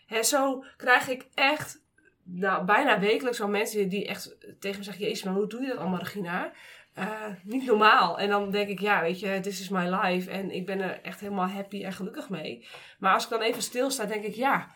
He, 0.06 0.22
zo 0.22 0.64
krijg 0.76 1.08
ik 1.08 1.26
echt 1.34 1.82
nou, 2.22 2.64
bijna 2.64 3.00
wekelijks 3.00 3.40
al 3.40 3.48
mensen 3.48 3.88
die 3.88 4.06
echt 4.06 4.36
tegen 4.60 4.78
me 4.78 4.84
zeggen: 4.84 5.04
Jezus, 5.04 5.22
maar 5.22 5.34
hoe 5.34 5.46
doe 5.46 5.60
je 5.60 5.68
dat 5.68 5.78
allemaal, 5.78 5.98
Regina? 5.98 6.52
Uh, 6.98 7.26
niet 7.42 7.66
normaal. 7.66 8.18
En 8.18 8.28
dan 8.28 8.50
denk 8.50 8.68
ik, 8.68 8.80
ja, 8.80 9.00
weet 9.00 9.20
je, 9.20 9.40
this 9.40 9.60
is 9.60 9.68
my 9.68 9.94
life. 9.94 10.30
En 10.30 10.50
ik 10.50 10.66
ben 10.66 10.80
er 10.80 11.00
echt 11.02 11.20
helemaal 11.20 11.48
happy 11.48 11.84
en 11.84 11.92
gelukkig 11.92 12.28
mee. 12.28 12.66
Maar 12.98 13.14
als 13.14 13.24
ik 13.24 13.30
dan 13.30 13.40
even 13.40 13.62
stilsta, 13.62 14.04
denk 14.04 14.24
ik, 14.24 14.34
ja, 14.34 14.68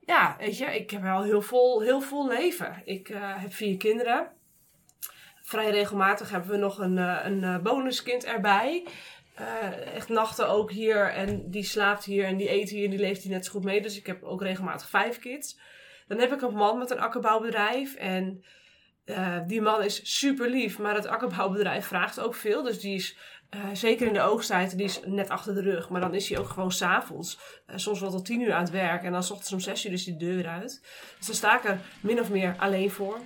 ja, 0.00 0.36
weet 0.38 0.58
je, 0.58 0.64
ik 0.64 0.90
heb 0.90 1.02
wel 1.02 1.22
heel 1.22 1.42
vol, 1.42 1.82
heel 1.82 2.00
vol 2.00 2.28
leven. 2.28 2.82
Ik 2.84 3.08
uh, 3.08 3.42
heb 3.42 3.52
vier 3.52 3.76
kinderen. 3.76 4.28
Vrij 5.42 5.70
regelmatig 5.70 6.30
hebben 6.30 6.50
we 6.50 6.56
nog 6.56 6.78
een, 6.78 6.96
uh, 6.96 7.20
een 7.24 7.62
bonuskind 7.62 8.24
erbij. 8.24 8.86
echt 9.94 10.08
nachten 10.08 10.48
ook 10.48 10.70
hier. 10.70 11.12
En 11.12 11.50
die 11.50 11.64
slaapt 11.64 12.04
hier 12.04 12.24
en 12.24 12.36
die 12.36 12.52
eet 12.52 12.70
hier 12.70 12.84
en 12.84 12.90
die 12.90 12.98
leeft 12.98 13.22
hier 13.22 13.32
net 13.32 13.44
zo 13.44 13.52
goed 13.52 13.64
mee. 13.64 13.82
Dus 13.82 13.98
ik 13.98 14.06
heb 14.06 14.22
ook 14.22 14.42
regelmatig 14.42 14.88
vijf 14.88 15.18
kids. 15.18 15.58
Dan 16.06 16.18
heb 16.18 16.32
ik 16.32 16.42
een 16.42 16.54
man 16.54 16.78
met 16.78 16.90
een 16.90 17.00
akkerbouwbedrijf. 17.00 17.94
En 17.94 18.44
uh, 19.04 19.38
die 19.46 19.60
man 19.60 19.82
is 19.82 20.18
super 20.18 20.50
lief, 20.50 20.78
maar 20.78 20.94
het 20.94 21.06
akkerbouwbedrijf 21.06 21.86
vraagt 21.86 22.20
ook 22.20 22.34
veel. 22.34 22.62
Dus 22.62 22.80
die 22.80 22.94
is 22.94 23.16
uh, 23.50 23.60
zeker 23.72 24.06
in 24.06 24.12
de 24.12 24.20
oogsttijd, 24.20 24.76
die 24.76 24.86
is 24.86 25.00
net 25.04 25.28
achter 25.28 25.54
de 25.54 25.62
rug. 25.62 25.88
Maar 25.88 26.00
dan 26.00 26.14
is 26.14 26.28
hij 26.28 26.38
ook 26.38 26.48
gewoon 26.48 26.72
s'avonds, 26.72 27.38
uh, 27.66 27.76
soms 27.76 28.00
wel 28.00 28.10
tot 28.10 28.24
tien 28.24 28.40
uur 28.40 28.52
aan 28.52 28.62
het 28.62 28.70
werk. 28.70 29.02
En 29.02 29.12
dan 29.12 29.22
s 29.22 29.30
ochtends 29.30 29.52
om 29.52 29.60
zes 29.60 29.86
uur 29.86 29.92
is 29.92 30.04
die 30.04 30.16
deur 30.16 30.46
uit. 30.46 30.86
Dus 31.18 31.26
dan 31.26 31.36
sta 31.36 31.58
ik 31.58 31.64
er 31.64 31.78
min 32.00 32.20
of 32.20 32.30
meer 32.30 32.54
alleen 32.58 32.90
voor. 32.90 33.18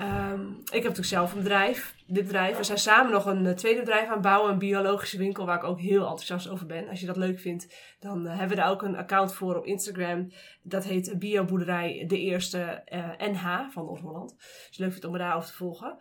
Um, 0.00 0.58
ik 0.58 0.72
heb 0.72 0.82
natuurlijk 0.82 1.06
zelf 1.06 1.32
een 1.32 1.42
bedrijf, 1.42 1.94
dit 2.12 2.24
bedrijf. 2.24 2.56
We 2.56 2.64
zijn 2.64 2.78
samen 2.78 3.12
nog 3.12 3.26
een 3.26 3.56
tweede 3.56 3.80
bedrijf 3.80 4.06
aan 4.06 4.12
het 4.12 4.20
bouwen, 4.20 4.52
een 4.52 4.58
biologische 4.58 5.18
winkel, 5.18 5.46
waar 5.46 5.56
ik 5.56 5.64
ook 5.64 5.80
heel 5.80 6.00
enthousiast 6.00 6.48
over 6.48 6.66
ben. 6.66 6.88
Als 6.88 7.00
je 7.00 7.06
dat 7.06 7.16
leuk 7.16 7.38
vindt, 7.38 7.94
dan 8.00 8.26
hebben 8.26 8.48
we 8.48 8.62
daar 8.62 8.70
ook 8.70 8.82
een 8.82 8.96
account 8.96 9.34
voor 9.34 9.56
op 9.56 9.66
Instagram. 9.66 10.32
Dat 10.62 10.84
heet 10.84 11.18
Bioboerderij 11.18 12.04
De 12.06 12.18
Eerste 12.18 12.82
NH 13.18 13.70
van 13.70 13.84
Noord-Holland. 13.84 14.36
Dus 14.68 14.78
leuk 14.78 14.90
vindt 14.90 15.04
om 15.04 15.12
me 15.12 15.18
daarover 15.18 15.48
te 15.48 15.56
volgen. 15.56 15.96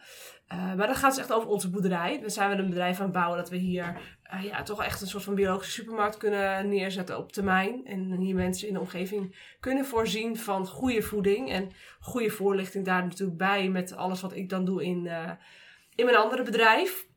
Maar 0.48 0.88
dat 0.88 0.96
gaat 0.96 1.12
dus 1.12 1.20
echt 1.20 1.34
over 1.34 1.50
onze 1.50 1.70
boerderij. 1.70 2.20
We 2.22 2.30
zijn 2.30 2.50
we 2.50 2.64
een 2.64 2.70
bedrijf 2.70 2.98
aan 2.98 3.04
het 3.04 3.14
bouwen 3.14 3.38
dat 3.38 3.50
we 3.50 3.58
hier 3.58 4.00
ja, 4.42 4.64
toch 4.64 4.84
echt 4.84 5.02
een 5.02 5.08
soort 5.08 5.24
van 5.24 5.36
biologische 5.36 5.72
supermarkt 5.72 6.18
kunnen 6.18 6.70
neerzetten 6.70 7.18
op 7.18 7.32
termijn. 7.32 7.86
En 7.86 8.12
hier 8.12 8.36
mensen 8.36 8.68
in 8.68 8.74
de 8.74 8.80
omgeving 8.80 9.56
kunnen 9.60 9.86
voorzien 9.86 10.38
van 10.38 10.68
goede 10.68 11.02
voeding 11.02 11.52
en 11.52 11.72
goede 12.00 12.30
voorlichting 12.30 12.86
daar 12.86 13.04
natuurlijk 13.04 13.38
bij 13.38 13.70
met 13.70 13.96
alles 13.96 14.22
wat 14.22 14.36
ik 14.36 14.50
dan 14.50 14.66
doe 14.66 14.84
in, 14.84 15.10
in 16.02 16.08
mijn 16.08 16.24
andere 16.24 16.44
bedrijf. 16.44 17.10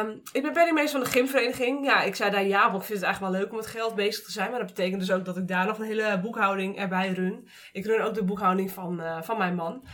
Um, 0.00 0.20
ik 0.32 0.42
ben 0.42 0.52
penningmeester 0.52 1.00
van 1.00 1.08
de 1.08 1.16
gymvereniging. 1.16 1.84
Ja, 1.84 2.02
ik 2.02 2.14
zei 2.14 2.30
daar 2.30 2.44
ja, 2.44 2.70
want 2.70 2.80
ik 2.80 2.86
vind 2.86 2.98
het 2.98 3.02
eigenlijk 3.02 3.32
wel 3.32 3.42
leuk 3.42 3.50
om 3.50 3.56
met 3.56 3.66
geld 3.66 3.94
bezig 3.94 4.24
te 4.24 4.32
zijn. 4.32 4.50
Maar 4.50 4.58
dat 4.58 4.68
betekent 4.68 5.00
dus 5.00 5.10
ook 5.10 5.24
dat 5.24 5.36
ik 5.36 5.48
daar 5.48 5.66
nog 5.66 5.78
een 5.78 5.86
hele 5.86 6.20
boekhouding 6.20 6.78
erbij 6.78 7.08
run. 7.08 7.48
Ik 7.72 7.84
run 7.84 8.00
ook 8.00 8.14
de 8.14 8.24
boekhouding 8.24 8.70
van, 8.70 9.00
uh, 9.00 9.22
van 9.22 9.38
mijn 9.38 9.54
man, 9.54 9.84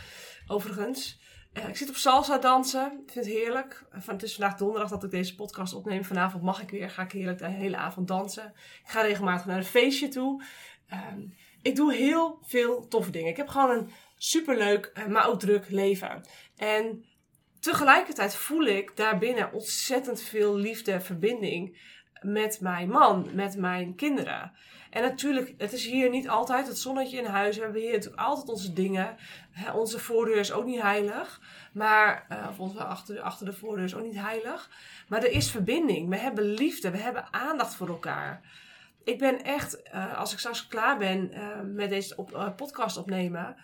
overigens. 0.47 1.19
Uh, 1.53 1.67
ik 1.67 1.77
zit 1.77 1.89
op 1.89 1.95
salsa 1.95 2.37
dansen. 2.37 2.85
Ik 3.05 3.11
vind 3.11 3.25
het 3.25 3.35
heerlijk. 3.35 3.85
Van, 3.91 4.13
het 4.13 4.23
is 4.23 4.35
vandaag 4.35 4.57
donderdag 4.57 4.89
dat 4.89 5.03
ik 5.03 5.11
deze 5.11 5.35
podcast 5.35 5.73
opneem. 5.73 6.03
Vanavond 6.03 6.43
mag 6.43 6.61
ik 6.61 6.69
weer. 6.69 6.89
Ga 6.89 7.03
ik 7.03 7.11
heerlijk 7.11 7.37
de 7.37 7.47
hele 7.47 7.77
avond 7.77 8.07
dansen. 8.07 8.53
Ik 8.83 8.89
ga 8.89 9.01
regelmatig 9.01 9.45
naar 9.45 9.57
een 9.57 9.63
feestje 9.63 10.07
toe. 10.07 10.43
Um, 11.13 11.35
ik 11.61 11.75
doe 11.75 11.93
heel 11.93 12.39
veel 12.41 12.87
toffe 12.87 13.11
dingen. 13.11 13.29
Ik 13.29 13.37
heb 13.37 13.47
gewoon 13.47 13.69
een 13.69 13.89
superleuk, 14.17 14.91
uh, 14.93 15.05
maar 15.05 15.27
ook 15.27 15.39
druk 15.39 15.69
leven. 15.69 16.25
En 16.55 17.05
tegelijkertijd 17.65 18.35
voel 18.35 18.63
ik 18.63 18.91
daarbinnen 18.95 19.53
ontzettend 19.53 20.21
veel 20.21 20.55
liefde, 20.55 21.01
verbinding. 21.01 21.93
met 22.21 22.61
mijn 22.61 22.89
man, 22.89 23.29
met 23.33 23.57
mijn 23.57 23.95
kinderen. 23.95 24.51
En 24.89 25.01
natuurlijk, 25.01 25.53
het 25.57 25.73
is 25.73 25.85
hier 25.85 26.09
niet 26.09 26.29
altijd 26.29 26.67
het 26.67 26.77
zonnetje 26.77 27.17
in 27.17 27.25
huis. 27.25 27.55
We 27.55 27.63
hebben 27.63 27.81
hier 27.81 27.91
natuurlijk 27.91 28.21
altijd 28.21 28.49
onze 28.49 28.73
dingen. 28.73 29.15
onze 29.73 29.99
voordeur 29.99 30.37
is 30.37 30.51
ook 30.51 30.65
niet 30.65 30.81
heilig. 30.81 31.41
Maar, 31.73 32.25
uh, 32.31 32.47
of 32.49 32.59
onze 32.59 32.83
achter, 32.83 33.21
achter 33.21 33.45
de 33.45 33.53
voordeur 33.53 33.83
is 33.83 33.95
ook 33.95 34.03
niet 34.03 34.19
heilig. 34.19 34.69
Maar 35.07 35.23
er 35.23 35.31
is 35.31 35.51
verbinding. 35.51 36.09
We 36.09 36.17
hebben 36.17 36.43
liefde. 36.43 36.91
We 36.91 36.97
hebben 36.97 37.33
aandacht 37.33 37.75
voor 37.75 37.87
elkaar. 37.87 38.41
Ik 39.03 39.17
ben 39.17 39.43
echt, 39.43 39.81
uh, 39.93 40.17
als 40.17 40.33
ik 40.33 40.39
straks 40.39 40.67
klaar 40.67 40.97
ben 40.97 41.31
uh, 41.33 41.47
met 41.63 41.89
deze 41.89 42.15
podcast 42.55 42.97
opnemen 42.97 43.55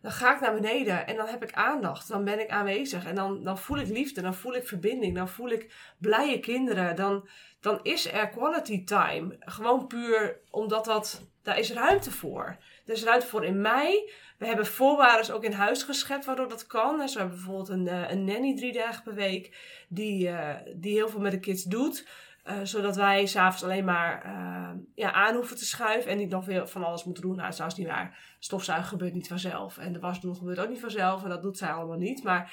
dan 0.00 0.12
ga 0.12 0.34
ik 0.34 0.40
naar 0.40 0.54
beneden 0.54 1.06
en 1.06 1.16
dan 1.16 1.26
heb 1.26 1.42
ik 1.42 1.52
aandacht. 1.52 2.08
Dan 2.08 2.24
ben 2.24 2.40
ik 2.40 2.48
aanwezig 2.48 3.06
en 3.06 3.14
dan, 3.14 3.44
dan 3.44 3.58
voel 3.58 3.78
ik 3.78 3.88
liefde, 3.88 4.20
dan 4.20 4.34
voel 4.34 4.54
ik 4.54 4.68
verbinding, 4.68 5.16
dan 5.16 5.28
voel 5.28 5.50
ik 5.50 5.94
blije 5.98 6.40
kinderen. 6.40 6.96
Dan, 6.96 7.28
dan 7.60 7.80
is 7.82 8.12
er 8.12 8.28
quality 8.28 8.84
time. 8.84 9.36
Gewoon 9.40 9.86
puur 9.86 10.40
omdat 10.50 10.84
dat, 10.84 11.26
daar 11.42 11.58
is 11.58 11.72
ruimte 11.72 12.10
voor. 12.10 12.56
Er 12.86 12.92
is 12.92 13.04
ruimte 13.04 13.26
voor 13.26 13.44
in 13.44 13.60
mij. 13.60 14.12
We 14.38 14.46
hebben 14.46 14.66
voorwaarden 14.66 15.34
ook 15.34 15.44
in 15.44 15.52
huis 15.52 15.82
geschept 15.82 16.24
waardoor 16.24 16.48
dat 16.48 16.66
kan. 16.66 17.00
Hebben 17.00 17.22
we 17.22 17.28
bijvoorbeeld 17.28 17.68
een, 17.68 17.88
eh, 17.88 18.10
een 18.10 18.24
nanny 18.24 18.56
drie 18.56 18.72
dagen 18.72 19.02
per 19.02 19.14
week 19.14 19.56
die, 19.88 20.28
uh, 20.28 20.54
die 20.74 20.94
heel 20.94 21.08
veel 21.08 21.20
met 21.20 21.32
de 21.32 21.40
kids 21.40 21.62
doet. 21.64 22.06
Uh, 22.50 22.56
zodat 22.62 22.96
wij 22.96 23.26
s'avonds 23.26 23.64
alleen 23.64 23.84
maar 23.84 24.26
uh, 24.26 24.70
ja, 24.94 25.12
aan 25.12 25.34
hoeven 25.34 25.56
te 25.56 25.64
schuiven 25.64 26.10
en 26.10 26.16
niet 26.16 26.30
nog 26.30 26.44
weer 26.44 26.68
van 26.68 26.84
alles 26.84 27.04
moeten 27.04 27.22
doen. 27.22 27.36
Nou, 27.36 27.56
dat 27.56 27.66
is 27.66 27.74
niet 27.74 27.86
waar. 27.86 28.18
Stofzuigen 28.38 28.88
gebeurt 28.88 29.14
niet 29.14 29.28
vanzelf. 29.28 29.78
En 29.78 29.92
de 29.92 29.98
was 29.98 30.20
doen 30.20 30.36
gebeurt 30.36 30.58
ook 30.58 30.68
niet 30.68 30.80
vanzelf. 30.80 31.22
En 31.22 31.28
dat 31.28 31.42
doet 31.42 31.58
zij 31.58 31.72
allemaal 31.72 31.98
niet. 31.98 32.22
Maar 32.22 32.52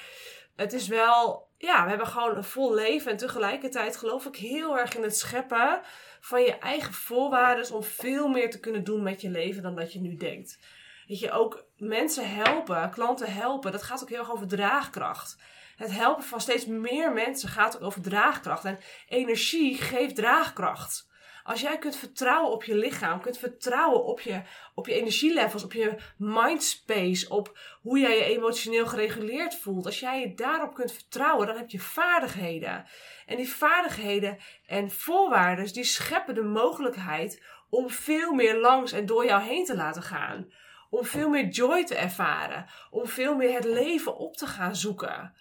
het 0.56 0.72
is 0.72 0.88
wel, 0.88 1.48
ja, 1.56 1.82
we 1.82 1.88
hebben 1.88 2.06
gewoon 2.06 2.36
een 2.36 2.44
vol 2.44 2.74
leven. 2.74 3.10
En 3.10 3.16
tegelijkertijd 3.16 3.96
geloof 3.96 4.26
ik 4.26 4.36
heel 4.36 4.78
erg 4.78 4.96
in 4.96 5.02
het 5.02 5.16
scheppen 5.16 5.80
van 6.20 6.42
je 6.42 6.58
eigen 6.58 6.92
voorwaarden. 6.92 7.74
Om 7.74 7.82
veel 7.82 8.28
meer 8.28 8.50
te 8.50 8.60
kunnen 8.60 8.84
doen 8.84 9.02
met 9.02 9.20
je 9.20 9.30
leven 9.30 9.62
dan 9.62 9.74
dat 9.74 9.92
je 9.92 10.00
nu 10.00 10.16
denkt. 10.16 10.58
Weet 11.06 11.20
je, 11.20 11.30
ook 11.30 11.64
mensen 11.76 12.34
helpen, 12.34 12.90
klanten 12.90 13.32
helpen. 13.32 13.72
Dat 13.72 13.82
gaat 13.82 14.02
ook 14.02 14.08
heel 14.08 14.18
erg 14.18 14.32
over 14.32 14.48
draagkracht 14.48 15.36
het 15.78 15.92
helpen 15.92 16.24
van 16.24 16.40
steeds 16.40 16.66
meer 16.66 17.12
mensen 17.12 17.48
gaat 17.48 17.76
ook 17.76 17.82
over 17.82 18.02
draagkracht. 18.02 18.64
En 18.64 18.78
energie 19.08 19.76
geeft 19.76 20.14
draagkracht. 20.14 21.06
Als 21.44 21.60
jij 21.60 21.78
kunt 21.78 21.96
vertrouwen 21.96 22.52
op 22.52 22.64
je 22.64 22.74
lichaam, 22.74 23.20
kunt 23.20 23.38
vertrouwen 23.38 24.04
op 24.04 24.20
je, 24.20 24.42
op 24.74 24.86
je 24.86 24.94
energielevels, 24.94 25.64
op 25.64 25.72
je 25.72 25.96
mindspace, 26.16 27.28
op 27.28 27.58
hoe 27.80 27.98
jij 27.98 28.16
je 28.16 28.24
emotioneel 28.24 28.86
gereguleerd 28.86 29.54
voelt. 29.54 29.86
Als 29.86 30.00
jij 30.00 30.20
je 30.20 30.34
daarop 30.34 30.74
kunt 30.74 30.92
vertrouwen, 30.92 31.46
dan 31.46 31.56
heb 31.56 31.70
je 31.70 31.78
vaardigheden. 31.80 32.86
En 33.26 33.36
die 33.36 33.48
vaardigheden 33.48 34.38
en 34.66 34.90
voorwaarden, 34.90 35.72
die 35.72 35.84
scheppen 35.84 36.34
de 36.34 36.42
mogelijkheid 36.42 37.42
om 37.70 37.90
veel 37.90 38.32
meer 38.32 38.56
langs 38.56 38.92
en 38.92 39.06
door 39.06 39.24
jou 39.24 39.42
heen 39.42 39.64
te 39.64 39.76
laten 39.76 40.02
gaan. 40.02 40.52
Om 40.90 41.04
veel 41.04 41.28
meer 41.28 41.48
joy 41.48 41.84
te 41.84 41.94
ervaren. 41.94 42.66
Om 42.90 43.06
veel 43.06 43.36
meer 43.36 43.54
het 43.54 43.64
leven 43.64 44.16
op 44.16 44.36
te 44.36 44.46
gaan 44.46 44.76
zoeken. 44.76 45.34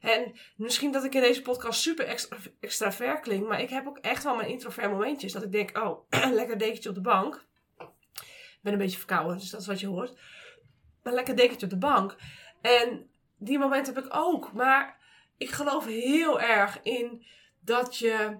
En 0.00 0.32
misschien 0.56 0.92
dat 0.92 1.04
ik 1.04 1.14
in 1.14 1.20
deze 1.20 1.42
podcast 1.42 1.80
super 1.80 2.06
extra, 2.60 3.14
klink, 3.14 3.48
maar 3.48 3.60
ik 3.60 3.70
heb 3.70 3.86
ook 3.86 3.98
echt 3.98 4.24
wel 4.24 4.36
mijn 4.36 4.48
introvert 4.48 4.90
momentjes. 4.90 5.32
Dat 5.32 5.42
ik 5.42 5.52
denk, 5.52 5.78
oh, 5.78 6.08
lekker 6.32 6.58
dekentje 6.58 6.88
op 6.88 6.94
de 6.94 7.00
bank. 7.00 7.46
Ik 7.78 8.66
ben 8.66 8.72
een 8.72 8.78
beetje 8.78 8.98
verkouden, 8.98 9.38
dus 9.38 9.50
dat 9.50 9.60
is 9.60 9.66
wat 9.66 9.80
je 9.80 9.86
hoort. 9.86 10.18
Maar 11.02 11.12
lekker 11.12 11.36
dekentje 11.36 11.66
op 11.66 11.72
de 11.72 11.78
bank. 11.78 12.16
En 12.60 13.10
die 13.38 13.58
momenten 13.58 13.94
heb 13.94 14.04
ik 14.04 14.16
ook. 14.16 14.52
Maar 14.52 14.98
ik 15.36 15.50
geloof 15.50 15.86
heel 15.86 16.40
erg 16.40 16.82
in 16.82 17.24
dat 17.60 17.98
je 17.98 18.38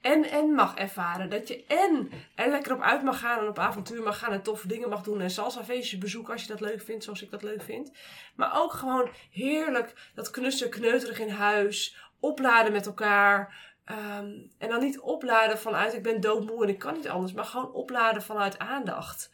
en 0.00 0.24
en 0.24 0.54
mag 0.54 0.74
ervaren. 0.74 1.30
Dat 1.30 1.48
je 1.48 1.64
en 1.66 2.10
er 2.34 2.50
lekker 2.50 2.74
op 2.74 2.80
uit 2.80 3.02
mag 3.02 3.18
gaan 3.18 3.38
en 3.38 3.48
op 3.48 3.58
avontuur 3.58 4.02
mag 4.02 4.18
gaan 4.18 4.32
en 4.32 4.42
toffe 4.42 4.68
dingen 4.68 4.88
mag 4.88 5.02
doen 5.02 5.20
en 5.20 5.30
salsa 5.30 5.64
feestjes 5.64 5.98
bezoeken 5.98 6.32
als 6.32 6.42
je 6.42 6.48
dat 6.48 6.60
leuk 6.60 6.80
vindt, 6.82 7.04
zoals 7.04 7.22
ik 7.22 7.30
dat 7.30 7.42
leuk 7.42 7.62
vind. 7.62 7.92
Maar 8.36 8.62
ook 8.62 8.72
gewoon 8.72 9.10
heerlijk 9.30 10.10
dat 10.14 10.30
knussen, 10.30 10.70
kneuterig 10.70 11.18
in 11.18 11.28
huis, 11.28 11.96
opladen 12.20 12.72
met 12.72 12.86
elkaar. 12.86 13.68
Um, 13.90 14.50
en 14.58 14.68
dan 14.68 14.80
niet 14.80 15.00
opladen 15.00 15.58
vanuit 15.58 15.94
ik 15.94 16.02
ben 16.02 16.20
doodmoe 16.20 16.62
en 16.62 16.68
ik 16.68 16.78
kan 16.78 16.94
niet 16.94 17.08
anders, 17.08 17.32
maar 17.32 17.44
gewoon 17.44 17.72
opladen 17.72 18.22
vanuit 18.22 18.58
aandacht. 18.58 19.30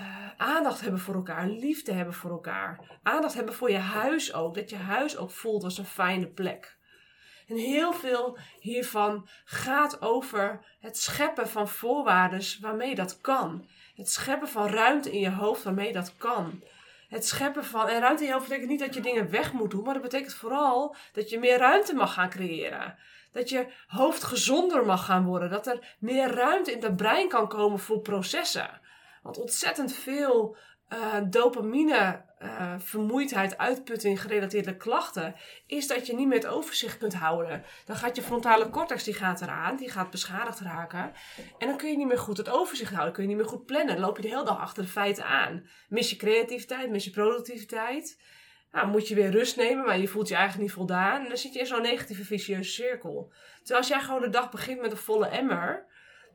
Uh, 0.00 0.30
aandacht 0.36 0.80
hebben 0.80 1.00
voor 1.00 1.14
elkaar, 1.14 1.46
liefde 1.46 1.92
hebben 1.92 2.14
voor 2.14 2.30
elkaar. 2.30 2.98
Aandacht 3.02 3.34
hebben 3.34 3.54
voor 3.54 3.70
je 3.70 3.78
huis 3.78 4.34
ook. 4.34 4.54
Dat 4.54 4.70
je 4.70 4.76
huis 4.76 5.16
ook 5.16 5.30
voelt 5.30 5.64
als 5.64 5.78
een 5.78 5.84
fijne 5.84 6.26
plek. 6.26 6.75
En 7.46 7.56
heel 7.56 7.92
veel 7.92 8.38
hiervan 8.60 9.28
gaat 9.44 10.02
over 10.02 10.64
het 10.80 10.98
scheppen 10.98 11.48
van 11.48 11.68
voorwaarden 11.68 12.42
waarmee 12.60 12.94
dat 12.94 13.20
kan. 13.20 13.68
Het 13.94 14.10
scheppen 14.10 14.48
van 14.48 14.66
ruimte 14.66 15.12
in 15.12 15.20
je 15.20 15.30
hoofd 15.30 15.62
waarmee 15.62 15.92
dat 15.92 16.16
kan. 16.16 16.62
Het 17.08 17.26
scheppen 17.26 17.64
van, 17.64 17.88
en 17.88 18.00
ruimte 18.00 18.22
in 18.22 18.28
je 18.28 18.34
hoofd 18.34 18.48
betekent 18.48 18.70
niet 18.70 18.80
dat 18.80 18.94
je 18.94 19.00
dingen 19.00 19.30
weg 19.30 19.52
moet 19.52 19.70
doen, 19.70 19.84
maar 19.84 19.94
dat 19.94 20.02
betekent 20.02 20.34
vooral 20.34 20.96
dat 21.12 21.30
je 21.30 21.38
meer 21.38 21.58
ruimte 21.58 21.94
mag 21.94 22.12
gaan 22.12 22.30
creëren. 22.30 22.98
Dat 23.32 23.48
je 23.48 23.66
hoofd 23.86 24.24
gezonder 24.24 24.86
mag 24.86 25.04
gaan 25.04 25.24
worden. 25.24 25.50
Dat 25.50 25.66
er 25.66 25.96
meer 25.98 26.30
ruimte 26.30 26.72
in 26.72 26.82
het 26.82 26.96
brein 26.96 27.28
kan 27.28 27.48
komen 27.48 27.78
voor 27.78 28.00
processen. 28.00 28.80
Want 29.22 29.38
ontzettend 29.38 29.92
veel 29.92 30.56
uh, 30.92 31.16
dopamine, 31.30 32.24
uh, 32.42 32.74
vermoeidheid, 32.78 33.58
uitputting 33.58 34.20
gerelateerde 34.20 34.76
klachten, 34.76 35.34
is 35.66 35.86
dat 35.86 36.06
je 36.06 36.14
niet 36.14 36.26
meer 36.26 36.38
het 36.38 36.46
overzicht 36.46 36.98
kunt 36.98 37.14
houden. 37.14 37.64
Dan 37.84 37.96
gaat 37.96 38.16
je 38.16 38.22
frontale 38.22 38.70
cortex, 38.70 39.04
die 39.04 39.14
gaat 39.14 39.40
eraan, 39.40 39.76
die 39.76 39.90
gaat 39.90 40.10
beschadigd 40.10 40.60
raken. 40.60 41.12
En 41.58 41.68
dan 41.68 41.76
kun 41.76 41.90
je 41.90 41.96
niet 41.96 42.06
meer 42.06 42.18
goed 42.18 42.36
het 42.36 42.48
overzicht 42.48 42.92
houden, 42.92 43.12
kun 43.12 43.22
je 43.22 43.28
niet 43.28 43.38
meer 43.38 43.48
goed 43.48 43.66
plannen. 43.66 43.94
Dan 43.94 44.04
loop 44.04 44.16
je 44.16 44.22
de 44.22 44.28
hele 44.28 44.44
dag 44.44 44.58
achter 44.58 44.82
de 44.82 44.88
feiten 44.88 45.24
aan. 45.24 45.66
Mis 45.88 46.10
je 46.10 46.16
creativiteit, 46.16 46.90
mis 46.90 47.04
je 47.04 47.10
productiviteit. 47.10 48.20
Nou, 48.72 48.88
moet 48.88 49.08
je 49.08 49.14
weer 49.14 49.30
rust 49.30 49.56
nemen, 49.56 49.84
maar 49.84 49.98
je 49.98 50.08
voelt 50.08 50.28
je 50.28 50.34
eigenlijk 50.34 50.64
niet 50.64 50.76
voldaan. 50.76 51.22
En 51.22 51.28
dan 51.28 51.36
zit 51.36 51.52
je 51.52 51.58
in 51.58 51.66
zo'n 51.66 51.82
negatieve 51.82 52.24
vicieuze 52.24 52.70
cirkel. 52.70 53.32
Terwijl 53.56 53.78
als 53.78 53.88
jij 53.88 54.00
gewoon 54.00 54.20
de 54.20 54.28
dag 54.28 54.50
begint 54.50 54.80
met 54.80 54.90
een 54.90 54.96
volle 54.96 55.26
emmer, 55.26 55.86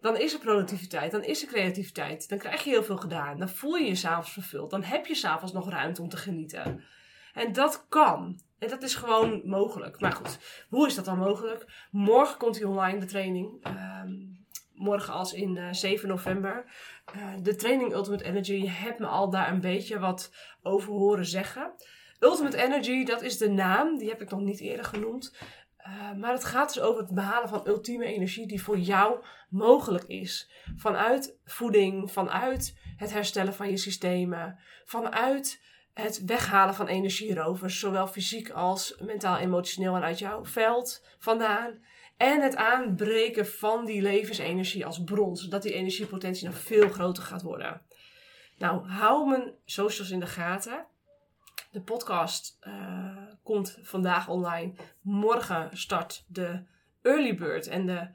dan 0.01 0.17
is 0.17 0.33
er 0.33 0.39
productiviteit, 0.39 1.11
dan 1.11 1.23
is 1.23 1.41
er 1.41 1.47
creativiteit. 1.47 2.29
Dan 2.29 2.37
krijg 2.37 2.63
je 2.63 2.69
heel 2.69 2.83
veel 2.83 2.97
gedaan. 2.97 3.37
Dan 3.37 3.49
voel 3.49 3.75
je 3.75 3.87
je 3.87 3.95
s'avonds 3.95 4.31
vervuld. 4.31 4.69
Dan 4.69 4.83
heb 4.83 5.05
je 5.05 5.15
s'avonds 5.15 5.53
nog 5.53 5.69
ruimte 5.69 6.01
om 6.01 6.09
te 6.09 6.17
genieten. 6.17 6.83
En 7.33 7.53
dat 7.53 7.85
kan. 7.89 8.41
En 8.59 8.69
dat 8.69 8.83
is 8.83 8.95
gewoon 8.95 9.41
mogelijk. 9.45 9.99
Maar 9.99 10.11
goed, 10.11 10.39
hoe 10.69 10.87
is 10.87 10.95
dat 10.95 11.05
dan 11.05 11.17
mogelijk? 11.17 11.87
Morgen 11.91 12.37
komt 12.37 12.55
hij 12.55 12.65
online, 12.65 12.99
de 12.99 13.05
training. 13.05 13.63
Ehm, 13.63 14.11
morgen 14.73 15.13
als 15.13 15.33
in 15.33 15.55
uh, 15.55 15.67
eh, 15.67 15.73
7 15.73 16.07
november. 16.07 16.65
Uh, 17.15 17.33
de 17.41 17.55
training 17.55 17.93
Ultimate 17.93 18.23
Energy. 18.23 18.53
Je 18.53 18.69
hebt 18.69 18.99
me 18.99 19.05
al 19.05 19.29
daar 19.29 19.51
een 19.51 19.61
beetje 19.61 19.99
wat 19.99 20.33
over 20.61 20.93
horen 20.93 21.25
zeggen. 21.25 21.73
Ultimate 22.19 22.57
Energy, 22.57 23.03
dat 23.03 23.21
is 23.21 23.37
de 23.37 23.49
naam. 23.49 23.97
Die 23.97 24.09
heb 24.09 24.21
ik 24.21 24.29
nog 24.29 24.39
niet 24.39 24.59
eerder 24.59 24.85
genoemd. 24.85 25.35
Uh, 25.87 26.13
maar 26.13 26.31
het 26.31 26.45
gaat 26.45 26.73
dus 26.73 26.83
over 26.83 27.01
het 27.01 27.13
behalen 27.13 27.49
van 27.49 27.67
ultieme 27.67 28.05
energie 28.05 28.47
die 28.47 28.63
voor 28.63 28.77
jou 28.77 29.23
mogelijk 29.49 30.03
is. 30.03 30.51
Vanuit 30.75 31.37
voeding, 31.45 32.11
vanuit 32.11 32.77
het 32.97 33.13
herstellen 33.13 33.53
van 33.53 33.69
je 33.69 33.77
systemen, 33.77 34.59
vanuit 34.85 35.61
het 35.93 36.25
weghalen 36.25 36.75
van 36.75 36.87
energierovers, 36.87 37.79
zowel 37.79 38.07
fysiek 38.07 38.49
als 38.49 38.95
mentaal, 38.99 39.37
emotioneel 39.37 39.95
en 39.95 40.03
uit 40.03 40.19
jouw 40.19 40.45
veld 40.45 41.05
vandaan. 41.19 41.83
En 42.17 42.41
het 42.41 42.55
aanbreken 42.55 43.47
van 43.47 43.85
die 43.85 44.01
levensenergie 44.01 44.85
als 44.85 45.03
bron, 45.03 45.35
zodat 45.35 45.61
die 45.61 45.73
energiepotentie 45.73 46.47
nog 46.47 46.57
veel 46.57 46.89
groter 46.89 47.23
gaat 47.23 47.41
worden. 47.41 47.81
Nou, 48.57 48.87
hou 48.87 49.29
mijn 49.29 49.53
socials 49.65 50.09
in 50.09 50.19
de 50.19 50.27
gaten. 50.27 50.85
De 51.71 51.81
podcast 51.81 52.57
uh, 52.67 53.17
komt 53.43 53.79
vandaag 53.81 54.29
online. 54.29 54.73
Morgen 55.01 55.77
start 55.77 56.25
de 56.27 56.63
early 57.01 57.35
bird 57.35 57.67
en 57.67 57.85
de 57.85 58.09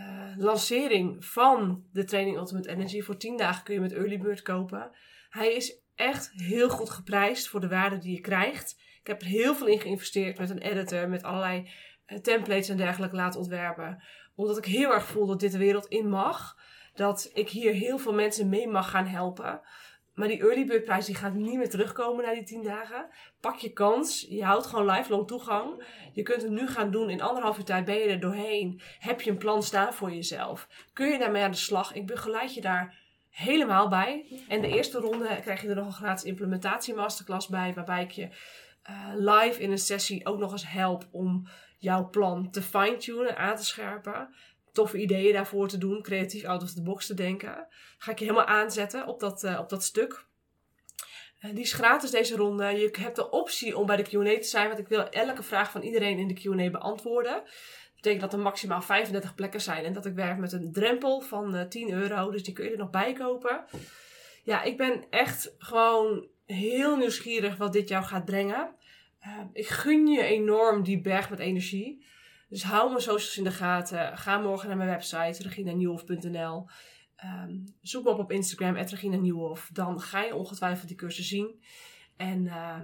uh, 0.00 0.36
lancering 0.36 1.24
van 1.24 1.84
de 1.92 2.04
training 2.04 2.36
Ultimate 2.36 2.68
Energy. 2.68 3.02
Voor 3.02 3.16
10 3.16 3.36
dagen 3.36 3.64
kun 3.64 3.74
je 3.74 3.80
met 3.80 3.92
early 3.92 4.18
bird 4.18 4.42
kopen. 4.42 4.90
Hij 5.30 5.52
is 5.52 5.78
echt 5.94 6.32
heel 6.34 6.68
goed 6.68 6.90
geprijsd 6.90 7.48
voor 7.48 7.60
de 7.60 7.68
waarde 7.68 7.98
die 7.98 8.14
je 8.14 8.20
krijgt. 8.20 8.80
Ik 9.00 9.06
heb 9.06 9.20
er 9.20 9.26
heel 9.26 9.54
veel 9.54 9.66
in 9.66 9.80
geïnvesteerd 9.80 10.38
met 10.38 10.50
een 10.50 10.62
editor, 10.62 11.08
met 11.08 11.22
allerlei 11.22 11.70
uh, 12.06 12.18
templates 12.18 12.68
en 12.68 12.76
dergelijke 12.76 13.16
laten 13.16 13.40
ontwerpen. 13.40 14.02
Omdat 14.34 14.58
ik 14.58 14.64
heel 14.64 14.92
erg 14.92 15.04
voel 15.04 15.26
dat 15.26 15.40
dit 15.40 15.52
de 15.52 15.58
wereld 15.58 15.86
in 15.86 16.08
mag. 16.08 16.56
Dat 16.94 17.30
ik 17.34 17.48
hier 17.48 17.72
heel 17.72 17.98
veel 17.98 18.14
mensen 18.14 18.48
mee 18.48 18.68
mag 18.68 18.90
gaan 18.90 19.06
helpen. 19.06 19.60
Maar 20.14 20.28
die 20.28 20.40
early 20.40 20.66
bird 20.66 20.84
prijs 20.84 21.06
die 21.06 21.14
gaat 21.14 21.34
niet 21.34 21.56
meer 21.56 21.70
terugkomen 21.70 22.24
na 22.24 22.34
die 22.34 22.44
10 22.44 22.62
dagen. 22.62 23.06
Pak 23.40 23.58
je 23.58 23.72
kans. 23.72 24.26
Je 24.28 24.44
houdt 24.44 24.66
gewoon 24.66 24.90
lifelong 24.90 25.26
toegang. 25.26 25.84
Je 26.12 26.22
kunt 26.22 26.42
het 26.42 26.50
nu 26.50 26.68
gaan 26.68 26.90
doen. 26.90 27.10
In 27.10 27.22
anderhalf 27.22 27.58
uur 27.58 27.64
tijd 27.64 27.84
ben 27.84 27.98
je 27.98 28.04
er 28.04 28.20
doorheen. 28.20 28.80
Heb 28.98 29.20
je 29.20 29.30
een 29.30 29.38
plan 29.38 29.62
staan 29.62 29.94
voor 29.94 30.12
jezelf. 30.12 30.68
Kun 30.92 31.08
je 31.08 31.18
daarmee 31.18 31.42
aan 31.42 31.50
de 31.50 31.56
slag. 31.56 31.94
Ik 31.94 32.06
begeleid 32.06 32.54
je 32.54 32.60
daar 32.60 32.98
helemaal 33.30 33.88
bij. 33.88 34.26
En 34.48 34.60
de 34.60 34.68
eerste 34.68 34.98
ronde 34.98 35.40
krijg 35.40 35.62
je 35.62 35.68
er 35.68 35.74
nog 35.74 35.86
een 35.86 35.92
gratis 35.92 36.24
implementatie 36.24 36.94
masterclass 36.94 37.48
bij. 37.48 37.72
Waarbij 37.74 38.02
ik 38.02 38.10
je 38.10 38.28
uh, 38.90 39.08
live 39.14 39.60
in 39.60 39.70
een 39.70 39.78
sessie 39.78 40.26
ook 40.26 40.38
nog 40.38 40.52
eens 40.52 40.68
help 40.68 41.08
om 41.10 41.48
jouw 41.78 42.08
plan 42.10 42.50
te 42.50 42.62
fine-tunen, 42.62 43.36
aan 43.36 43.56
te 43.56 43.64
scherpen 43.64 44.34
toffe 44.72 44.98
ideeën 44.98 45.32
daarvoor 45.32 45.68
te 45.68 45.78
doen, 45.78 46.02
creatief 46.02 46.44
out 46.44 46.62
of 46.62 46.72
the 46.72 46.82
box 46.82 47.06
te 47.06 47.14
denken. 47.14 47.66
Ga 47.98 48.10
ik 48.10 48.18
je 48.18 48.24
helemaal 48.24 48.46
aanzetten 48.46 49.06
op 49.06 49.20
dat, 49.20 49.58
op 49.58 49.68
dat 49.68 49.82
stuk. 49.82 50.24
die 51.40 51.60
is 51.60 51.72
gratis 51.72 52.10
deze 52.10 52.36
ronde. 52.36 52.64
Je 52.64 52.90
hebt 53.00 53.16
de 53.16 53.30
optie 53.30 53.76
om 53.76 53.86
bij 53.86 53.96
de 53.96 54.02
Q&A 54.02 54.40
te 54.40 54.48
zijn, 54.48 54.66
want 54.66 54.78
ik 54.78 54.88
wil 54.88 55.08
elke 55.08 55.42
vraag 55.42 55.70
van 55.70 55.82
iedereen 55.82 56.18
in 56.18 56.28
de 56.28 56.34
Q&A 56.34 56.70
beantwoorden. 56.70 57.32
Dat 57.32 57.94
betekent 57.94 58.20
dat 58.20 58.32
er 58.32 58.38
maximaal 58.38 58.82
35 58.82 59.34
plekken 59.34 59.60
zijn 59.60 59.84
en 59.84 59.92
dat 59.92 60.06
ik 60.06 60.14
werk 60.14 60.38
met 60.38 60.52
een 60.52 60.72
drempel 60.72 61.20
van 61.20 61.68
10 61.68 61.92
euro, 61.92 62.30
dus 62.30 62.42
die 62.42 62.54
kun 62.54 62.64
je 62.64 62.70
er 62.70 62.78
nog 62.78 62.90
bij 62.90 63.12
kopen. 63.12 63.64
Ja, 64.42 64.62
ik 64.62 64.76
ben 64.76 65.04
echt 65.10 65.54
gewoon 65.58 66.26
heel 66.46 66.96
nieuwsgierig 66.96 67.56
wat 67.56 67.72
dit 67.72 67.88
jou 67.88 68.04
gaat 68.04 68.24
brengen. 68.24 68.74
Ehm, 69.20 69.46
ik 69.52 69.66
gun 69.66 70.06
je 70.06 70.22
enorm 70.22 70.82
die 70.82 71.00
berg 71.00 71.30
met 71.30 71.38
energie. 71.38 72.04
Dus 72.52 72.62
hou 72.62 72.88
mijn 72.88 73.02
socials 73.02 73.36
in 73.36 73.44
de 73.44 73.50
gaten. 73.50 74.18
Ga 74.18 74.38
morgen 74.38 74.68
naar 74.68 74.76
mijn 74.76 74.88
website 74.88 75.42
reginanieuwhof.nl. 75.42 76.66
Um, 77.24 77.74
zoek 77.80 78.04
me 78.04 78.10
op 78.10 78.18
op 78.18 78.32
Instagram, 78.32 78.76
Regina 78.76 79.16
Nieuwhof. 79.16 79.70
Dan 79.72 80.00
ga 80.00 80.22
je 80.22 80.34
ongetwijfeld 80.34 80.88
die 80.88 80.96
cursus 80.96 81.28
zien. 81.28 81.62
En 82.16 82.44
uh, 82.44 82.80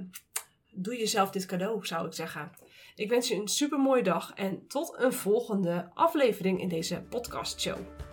doe 0.70 0.96
jezelf 0.96 1.30
dit 1.30 1.46
cadeau, 1.46 1.86
zou 1.86 2.06
ik 2.06 2.12
zeggen. 2.12 2.50
Ik 2.94 3.08
wens 3.08 3.28
je 3.28 3.34
een 3.34 3.48
super 3.48 3.78
mooie 3.78 4.02
dag 4.02 4.32
en 4.34 4.66
tot 4.66 4.94
een 4.98 5.12
volgende 5.12 5.90
aflevering 5.94 6.60
in 6.60 6.68
deze 6.68 7.02
podcast 7.08 7.60
show. 7.60 8.07